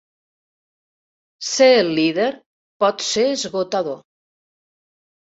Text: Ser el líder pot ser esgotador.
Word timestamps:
Ser 1.49 1.67
el 1.81 1.91
líder 1.99 2.29
pot 2.83 3.03
ser 3.09 3.25
esgotador. 3.33 3.99